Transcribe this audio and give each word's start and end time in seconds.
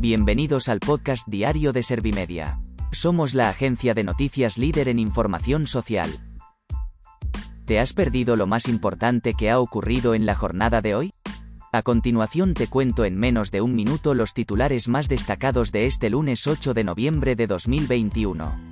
Bienvenidos 0.00 0.70
al 0.70 0.80
podcast 0.80 1.28
diario 1.28 1.74
de 1.74 1.82
Servimedia. 1.82 2.58
Somos 2.90 3.34
la 3.34 3.50
agencia 3.50 3.92
de 3.92 4.02
noticias 4.02 4.56
líder 4.56 4.88
en 4.88 4.98
información 4.98 5.66
social. 5.66 6.08
¿Te 7.66 7.78
has 7.78 7.92
perdido 7.92 8.34
lo 8.34 8.46
más 8.46 8.66
importante 8.66 9.34
que 9.34 9.50
ha 9.50 9.60
ocurrido 9.60 10.14
en 10.14 10.24
la 10.24 10.34
jornada 10.34 10.80
de 10.80 10.94
hoy? 10.94 11.12
A 11.70 11.82
continuación 11.82 12.54
te 12.54 12.66
cuento 12.66 13.04
en 13.04 13.18
menos 13.18 13.50
de 13.50 13.60
un 13.60 13.74
minuto 13.74 14.14
los 14.14 14.32
titulares 14.32 14.88
más 14.88 15.06
destacados 15.06 15.70
de 15.70 15.84
este 15.84 16.08
lunes 16.08 16.46
8 16.46 16.72
de 16.72 16.82
noviembre 16.82 17.36
de 17.36 17.46
2021. 17.46 18.69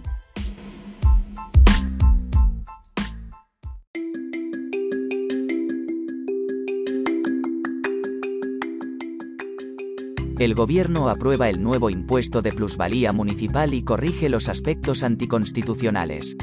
El 10.38 10.54
gobierno 10.54 11.08
aprueba 11.08 11.48
el 11.48 11.60
nuevo 11.60 11.90
impuesto 11.90 12.42
de 12.42 12.52
plusvalía 12.52 13.12
municipal 13.12 13.74
y 13.74 13.82
corrige 13.82 14.28
los 14.28 14.48
aspectos 14.48 15.02
anticonstitucionales. 15.02 16.36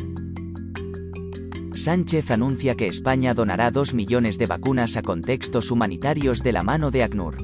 Sánchez 1.74 2.30
anuncia 2.30 2.76
que 2.76 2.88
España 2.88 3.34
donará 3.34 3.72
2 3.72 3.94
millones 3.94 4.38
de 4.38 4.48
vacunas 4.48 4.98
a 4.98 5.02
contextos 5.02 5.72
humanitarios 5.72 6.44
de 6.44 6.52
la 6.52 6.62
mano 6.62 6.92
de 6.92 7.04
ACNUR. 7.04 7.38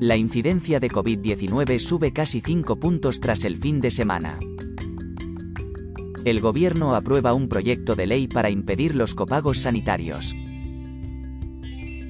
La 0.00 0.16
incidencia 0.16 0.80
de 0.80 0.90
COVID-19 0.90 1.78
sube 1.78 2.12
casi 2.12 2.40
5 2.40 2.74
puntos 2.80 3.20
tras 3.20 3.44
el 3.44 3.56
fin 3.56 3.80
de 3.80 3.92
semana. 3.92 4.40
El 6.24 6.40
gobierno 6.40 6.96
aprueba 6.96 7.32
un 7.32 7.48
proyecto 7.48 7.94
de 7.94 8.08
ley 8.08 8.26
para 8.26 8.50
impedir 8.50 8.96
los 8.96 9.14
copagos 9.14 9.58
sanitarios. 9.58 10.34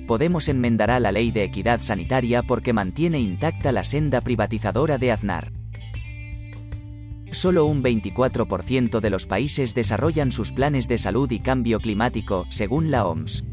Podemos 0.06 0.48
enmendará 0.48 1.00
la 1.00 1.12
ley 1.12 1.30
de 1.30 1.44
equidad 1.44 1.80
sanitaria 1.80 2.42
porque 2.42 2.72
mantiene 2.74 3.20
intacta 3.20 3.72
la 3.72 3.84
senda 3.84 4.20
privatizadora 4.20 4.98
de 4.98 5.12
Aznar. 5.12 5.52
Solo 7.30 7.64
un 7.64 7.82
24% 7.82 9.00
de 9.00 9.10
los 9.10 9.26
países 9.26 9.74
desarrollan 9.74 10.30
sus 10.30 10.52
planes 10.52 10.88
de 10.88 10.98
salud 10.98 11.30
y 11.32 11.40
cambio 11.40 11.80
climático, 11.80 12.46
según 12.50 12.90
la 12.90 13.06
OMS. 13.06 13.44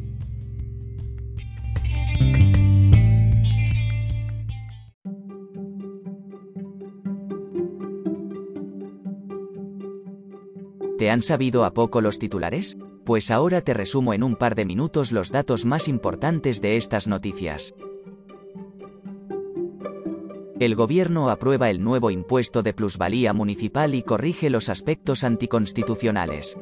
¿Te 10.99 11.09
han 11.09 11.23
sabido 11.23 11.65
a 11.65 11.73
poco 11.73 12.01
los 12.01 12.19
titulares? 12.19 12.77
Pues 13.05 13.31
ahora 13.31 13.61
te 13.61 13.73
resumo 13.73 14.13
en 14.13 14.23
un 14.23 14.35
par 14.35 14.55
de 14.55 14.65
minutos 14.65 15.11
los 15.11 15.31
datos 15.31 15.65
más 15.65 15.87
importantes 15.87 16.61
de 16.61 16.77
estas 16.77 17.07
noticias. 17.07 17.73
El 20.59 20.75
gobierno 20.75 21.31
aprueba 21.31 21.71
el 21.71 21.83
nuevo 21.83 22.11
impuesto 22.11 22.61
de 22.61 22.73
plusvalía 22.73 23.33
municipal 23.33 23.95
y 23.95 24.03
corrige 24.03 24.51
los 24.51 24.69
aspectos 24.69 25.23
anticonstitucionales. 25.23 26.55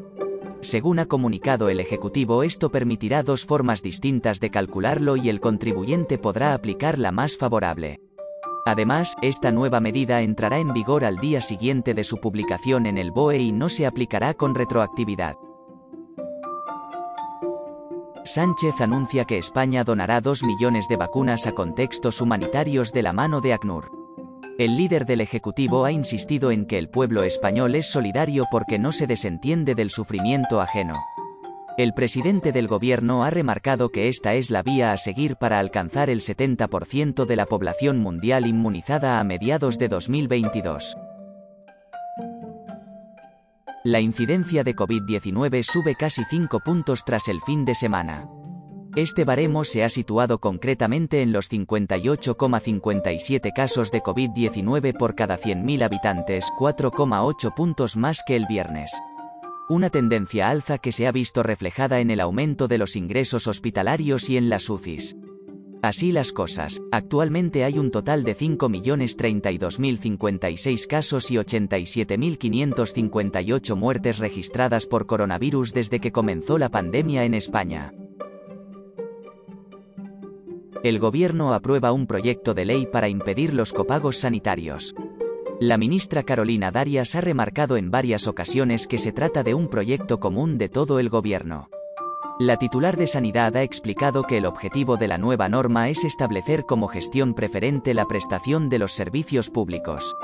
Según 0.62 1.00
ha 1.00 1.06
comunicado 1.06 1.68
el 1.68 1.82
Ejecutivo, 1.82 2.44
esto 2.44 2.70
permitirá 2.70 3.24
dos 3.24 3.46
formas 3.46 3.82
distintas 3.82 4.40
de 4.40 4.52
calcularlo 4.52 5.18
y 5.18 5.28
el 5.28 5.42
contribuyente 5.42 6.18
podrá 6.18 6.54
aplicar 6.54 6.98
la 6.98 7.12
más 7.12 7.36
favorable. 7.36 8.00
Además, 8.66 9.16
esta 9.22 9.52
nueva 9.52 9.82
medida 9.82 10.22
entrará 10.22 10.60
en 10.60 10.72
vigor 10.72 11.04
al 11.04 11.18
día 11.18 11.42
siguiente 11.42 11.94
de 11.94 12.06
su 12.06 12.22
publicación 12.22 12.86
en 12.86 12.98
el 12.98 13.12
BOE 13.12 13.40
y 13.40 13.52
no 13.52 13.68
se 13.68 13.86
aplicará 13.86 14.34
con 14.34 14.56
retroactividad. 14.56 15.36
Sánchez 18.26 18.82
anuncia 18.82 19.26
que 19.26 19.38
España 19.38 19.84
donará 19.84 20.22
2 20.22 20.44
millones 20.44 20.88
de 20.88 20.98
vacunas 20.98 21.48
a 21.48 21.54
contextos 21.54 22.22
humanitarios 22.22 22.92
de 22.92 23.04
la 23.04 23.14
mano 23.14 23.42
de 23.42 23.54
ACNUR. 23.54 23.92
El 24.58 24.76
líder 24.76 25.06
del 25.06 25.22
Ejecutivo 25.22 25.86
ha 25.86 25.92
insistido 25.92 26.52
en 26.52 26.66
que 26.66 26.78
el 26.78 26.90
pueblo 26.90 27.24
español 27.24 27.76
es 27.76 27.90
solidario 27.90 28.46
porque 28.52 28.78
no 28.78 28.92
se 28.92 29.08
desentiende 29.08 29.74
del 29.74 29.90
sufrimiento 29.90 30.60
ajeno. 30.60 31.02
El 31.78 31.94
presidente 31.94 32.52
del 32.52 32.68
gobierno 32.68 33.24
ha 33.24 33.30
remarcado 33.30 33.90
que 33.90 34.10
esta 34.10 34.34
es 34.34 34.52
la 34.52 34.64
vía 34.64 34.92
a 34.92 34.98
seguir 34.98 35.38
para 35.38 35.60
alcanzar 35.60 36.10
el 36.10 36.20
70% 36.20 37.26
de 37.26 37.36
la 37.38 37.46
población 37.46 38.00
mundial 38.00 38.46
inmunizada 38.46 39.22
a 39.22 39.24
mediados 39.24 39.78
de 39.80 39.88
2022. 39.88 40.98
La 43.86 44.02
incidencia 44.02 44.66
de 44.66 44.76
COVID-19 44.76 45.64
sube 45.64 45.96
casi 45.96 46.26
5 46.26 46.60
puntos 46.60 47.06
tras 47.06 47.30
el 47.30 47.40
fin 47.40 47.64
de 47.64 47.76
semana. 47.76 48.28
Este 48.98 49.24
baremo 49.24 49.64
se 49.64 49.86
ha 49.86 49.90
situado 49.90 50.42
concretamente 50.42 51.22
en 51.22 51.32
los 51.32 51.50
58,57 51.50 53.54
casos 53.56 53.90
de 53.92 54.04
COVID-19 54.04 54.98
por 54.98 55.16
cada 55.16 55.38
100.000 55.38 55.84
habitantes, 55.84 56.50
4,8 56.60 57.56
puntos 57.56 57.96
más 57.96 58.22
que 58.28 58.36
el 58.36 58.48
viernes. 58.48 58.92
Una 59.70 59.90
tendencia 59.90 60.50
alza 60.50 60.78
que 60.78 60.92
se 60.92 61.08
ha 61.08 61.14
visto 61.14 61.42
reflejada 61.42 62.02
en 62.02 62.12
el 62.12 62.20
aumento 62.20 62.68
de 62.68 62.80
los 62.80 62.98
ingresos 62.98 63.48
hospitalarios 63.48 64.30
y 64.30 64.36
en 64.36 64.50
las 64.50 64.70
UCIs. 64.70 65.16
Así 65.82 66.12
las 66.12 66.34
cosas, 66.34 66.82
actualmente 66.92 67.64
hay 67.64 67.80
un 67.80 67.90
total 67.90 68.26
de 68.26 68.36
5.032.056 68.36 70.88
casos 70.88 71.32
y 71.32 71.36
87.558 71.36 73.78
muertes 73.78 74.20
registradas 74.20 74.86
por 74.86 75.06
coronavirus 75.06 75.74
desde 75.74 76.02
que 76.02 76.12
comenzó 76.12 76.58
la 76.58 76.68
pandemia 76.68 77.24
en 77.24 77.34
España. 77.34 77.94
El 80.84 81.00
gobierno 81.00 81.54
aprueba 81.54 81.94
un 81.94 82.08
proyecto 82.08 82.54
de 82.54 82.66
ley 82.66 82.86
para 82.86 83.08
impedir 83.08 83.54
los 83.54 83.72
copagos 83.72 84.18
sanitarios. 84.18 84.94
La 85.62 85.78
ministra 85.78 86.24
Carolina 86.24 86.72
Darias 86.72 87.16
ha 87.16 87.22
remarcado 87.22 87.78
en 87.78 87.90
varias 87.90 88.28
ocasiones 88.28 88.86
que 88.88 88.98
se 88.98 89.14
trata 89.14 89.44
de 89.44 89.54
un 89.54 89.70
proyecto 89.70 90.20
común 90.20 90.58
de 90.58 90.68
todo 90.68 91.00
el 91.00 91.08
gobierno. 91.10 91.70
La 92.42 92.56
titular 92.56 92.96
de 92.96 93.06
Sanidad 93.06 93.58
ha 93.58 93.64
explicado 93.64 94.24
que 94.24 94.38
el 94.38 94.46
objetivo 94.46 94.96
de 94.96 95.10
la 95.10 95.18
nueva 95.18 95.50
norma 95.50 95.90
es 95.90 96.06
establecer 96.06 96.66
como 96.66 96.88
gestión 96.88 97.34
preferente 97.34 97.94
la 97.94 98.06
prestación 98.06 98.70
de 98.70 98.80
los 98.80 98.94
servicios 98.94 99.50
públicos. 99.50 100.16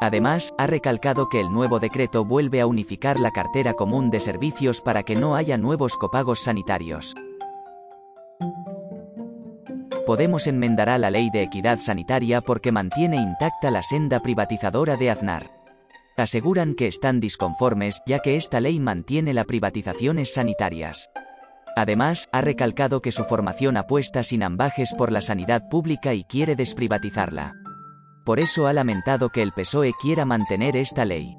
Además, 0.00 0.54
ha 0.56 0.68
recalcado 0.68 1.28
que 1.28 1.40
el 1.40 1.52
nuevo 1.52 1.80
decreto 1.80 2.24
vuelve 2.24 2.60
a 2.60 2.68
unificar 2.68 3.18
la 3.18 3.32
cartera 3.32 3.74
común 3.74 4.08
de 4.08 4.20
servicios 4.20 4.80
para 4.80 5.02
que 5.02 5.16
no 5.16 5.34
haya 5.34 5.58
nuevos 5.58 5.96
copagos 5.96 6.38
sanitarios. 6.38 7.16
Podemos 10.06 10.46
enmendará 10.46 10.96
la 10.96 11.10
ley 11.10 11.28
de 11.32 11.42
equidad 11.42 11.80
sanitaria 11.80 12.40
porque 12.40 12.70
mantiene 12.70 13.16
intacta 13.16 13.72
la 13.72 13.82
senda 13.82 14.20
privatizadora 14.20 14.96
de 14.96 15.10
Aznar. 15.10 15.50
Aseguran 16.16 16.74
que 16.74 16.86
están 16.86 17.18
disconformes 17.18 18.00
ya 18.06 18.20
que 18.20 18.36
esta 18.36 18.60
ley 18.60 18.78
mantiene 18.78 19.34
las 19.34 19.46
privatizaciones 19.46 20.32
sanitarias. 20.32 21.10
Además, 21.78 22.28
ha 22.32 22.40
recalcado 22.40 23.00
que 23.00 23.12
su 23.12 23.22
formación 23.22 23.76
apuesta 23.76 24.24
sin 24.24 24.42
ambajes 24.42 24.92
por 24.94 25.12
la 25.12 25.20
sanidad 25.20 25.68
pública 25.68 26.12
y 26.12 26.24
quiere 26.24 26.56
desprivatizarla. 26.56 27.54
Por 28.24 28.40
eso 28.40 28.66
ha 28.66 28.72
lamentado 28.72 29.28
que 29.28 29.42
el 29.42 29.52
PSOE 29.52 29.92
quiera 29.94 30.24
mantener 30.24 30.76
esta 30.76 31.04
ley. 31.04 31.36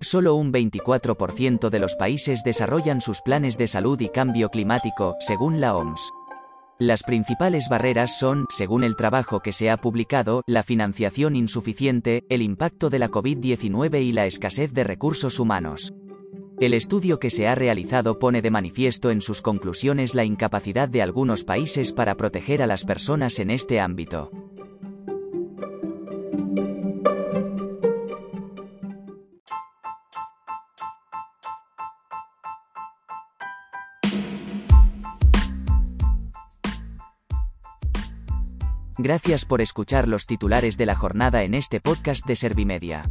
Solo 0.00 0.36
un 0.36 0.52
24% 0.52 1.68
de 1.68 1.78
los 1.80 1.96
países 1.96 2.44
desarrollan 2.44 3.00
sus 3.00 3.22
planes 3.22 3.58
de 3.58 3.66
salud 3.66 4.00
y 4.00 4.08
cambio 4.08 4.50
climático, 4.50 5.16
según 5.18 5.60
la 5.60 5.74
OMS. 5.74 6.12
Las 6.78 7.02
principales 7.02 7.68
barreras 7.68 8.20
son, 8.20 8.46
según 8.50 8.84
el 8.84 8.94
trabajo 8.94 9.40
que 9.40 9.52
se 9.52 9.68
ha 9.68 9.76
publicado, 9.76 10.44
la 10.46 10.62
financiación 10.62 11.34
insuficiente, 11.34 12.24
el 12.28 12.40
impacto 12.40 12.88
de 12.88 13.00
la 13.00 13.10
COVID-19 13.10 14.00
y 14.00 14.12
la 14.12 14.26
escasez 14.26 14.72
de 14.72 14.84
recursos 14.84 15.40
humanos. 15.40 15.92
El 16.60 16.74
estudio 16.74 17.18
que 17.18 17.30
se 17.30 17.48
ha 17.48 17.54
realizado 17.54 18.18
pone 18.18 18.42
de 18.42 18.50
manifiesto 18.50 19.10
en 19.10 19.22
sus 19.22 19.40
conclusiones 19.40 20.14
la 20.14 20.24
incapacidad 20.24 20.90
de 20.90 21.00
algunos 21.00 21.42
países 21.42 21.90
para 21.90 22.18
proteger 22.18 22.62
a 22.62 22.66
las 22.66 22.84
personas 22.84 23.38
en 23.38 23.50
este 23.50 23.80
ámbito. 23.80 24.30
Gracias 38.98 39.46
por 39.46 39.62
escuchar 39.62 40.08
los 40.08 40.26
titulares 40.26 40.76
de 40.76 40.84
la 40.84 40.94
jornada 40.94 41.42
en 41.42 41.54
este 41.54 41.80
podcast 41.80 42.26
de 42.26 42.36
Servimedia. 42.36 43.10